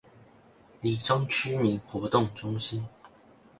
[0.81, 2.87] 黎忠區民活動中心